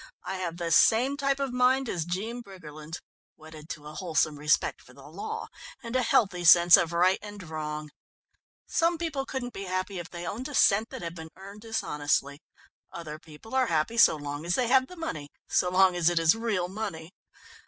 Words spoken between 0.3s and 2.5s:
have the same type of mind as Jean